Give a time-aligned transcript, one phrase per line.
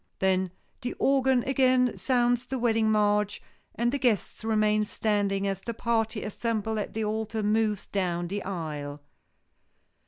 [0.17, 0.49] Then
[0.81, 3.39] the organ again sounds the wedding march,
[3.75, 8.41] and the guests remain standing as the party assembled at the altar moves down the
[8.41, 9.03] aisle.